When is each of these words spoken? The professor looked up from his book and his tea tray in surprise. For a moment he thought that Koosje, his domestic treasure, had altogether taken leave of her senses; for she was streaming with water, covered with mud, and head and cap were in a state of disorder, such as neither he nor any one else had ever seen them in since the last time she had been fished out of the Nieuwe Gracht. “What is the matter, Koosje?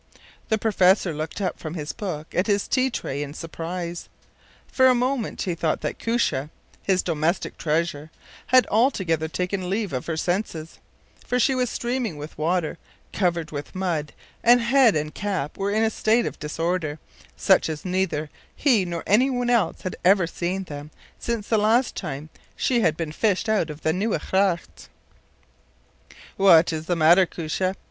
The 0.49 0.57
professor 0.57 1.13
looked 1.13 1.39
up 1.41 1.59
from 1.59 1.75
his 1.75 1.93
book 1.93 2.25
and 2.33 2.47
his 2.47 2.67
tea 2.67 2.89
tray 2.89 3.21
in 3.21 3.35
surprise. 3.35 4.09
For 4.65 4.87
a 4.87 4.95
moment 4.95 5.43
he 5.43 5.53
thought 5.53 5.81
that 5.81 5.99
Koosje, 5.99 6.49
his 6.81 7.03
domestic 7.03 7.55
treasure, 7.55 8.09
had 8.47 8.65
altogether 8.71 9.27
taken 9.27 9.69
leave 9.69 9.93
of 9.93 10.07
her 10.07 10.17
senses; 10.17 10.79
for 11.23 11.39
she 11.39 11.53
was 11.53 11.69
streaming 11.69 12.17
with 12.17 12.35
water, 12.35 12.79
covered 13.13 13.51
with 13.51 13.75
mud, 13.75 14.11
and 14.43 14.59
head 14.59 14.95
and 14.95 15.13
cap 15.13 15.55
were 15.55 15.69
in 15.69 15.83
a 15.83 15.91
state 15.91 16.25
of 16.25 16.39
disorder, 16.39 16.97
such 17.37 17.69
as 17.69 17.85
neither 17.85 18.31
he 18.55 18.85
nor 18.85 19.03
any 19.05 19.29
one 19.29 19.51
else 19.51 19.81
had 19.83 19.95
ever 20.03 20.25
seen 20.25 20.63
them 20.63 20.85
in 20.87 20.91
since 21.19 21.47
the 21.47 21.59
last 21.59 21.95
time 21.95 22.29
she 22.55 22.81
had 22.81 22.97
been 22.97 23.11
fished 23.11 23.47
out 23.47 23.69
of 23.69 23.81
the 23.83 23.93
Nieuwe 23.93 24.17
Gracht. 24.17 24.89
“What 26.37 26.73
is 26.73 26.87
the 26.87 26.95
matter, 26.95 27.27
Koosje? 27.27 27.75